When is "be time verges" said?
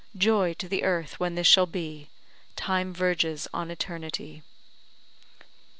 1.67-3.47